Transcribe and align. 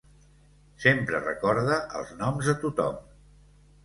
Sempre 0.85 1.19
recorda 1.25 1.77
els 1.99 2.13
noms 2.21 2.49
de 2.53 2.57
tothom. 2.65 2.97